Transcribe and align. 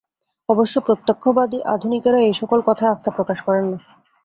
অবশ্য 0.49 0.75
প্রত্যক্ষবাদী 0.79 1.59
আধুনিকেরা 1.73 2.19
এ 2.21 2.31
সকল 2.33 2.59
কথায় 2.65 2.91
আস্থা 2.91 3.09
প্রকাশ 3.17 3.37
করেন 3.41 3.65
না। 3.71 3.77